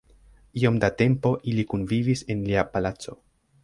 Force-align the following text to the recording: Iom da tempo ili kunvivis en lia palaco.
Iom 0.61 0.79
da 0.85 0.89
tempo 1.03 1.33
ili 1.53 1.69
kunvivis 1.75 2.27
en 2.37 2.45
lia 2.51 2.69
palaco. 2.77 3.21